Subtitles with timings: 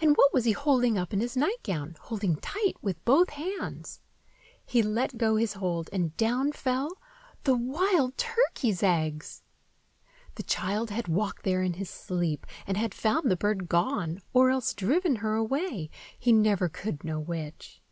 [0.00, 4.00] And what was he holding up in his nightgown, holding tight with both hands?
[4.64, 9.42] He let go his hold, and down fell—the wild turkey's eggs!
[10.36, 14.50] The child had walked there in his sleep, and had found the bird gone, or
[14.50, 17.82] else driven her away, he never could know which.